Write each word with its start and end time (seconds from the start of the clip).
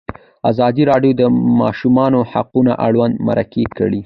ازادي 0.51 0.83
راډیو 0.91 1.13
د 1.15 1.19
د 1.21 1.23
ماشومانو 1.61 2.19
حقونه 2.31 2.73
اړوند 2.85 3.15
مرکې 3.27 3.63
کړي. 3.77 3.99